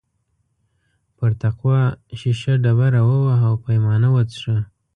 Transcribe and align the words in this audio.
پر 1.17 1.29
تقوا 1.41 1.77
شیشه 2.19 2.53
ډبره 2.63 3.01
ووهه 3.07 3.45
او 3.51 3.55
پیمانه 3.65 4.07
وڅښه. 4.13 4.55